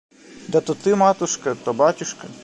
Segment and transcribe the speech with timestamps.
[0.49, 2.27] Да то ты, матушка, то батюшка.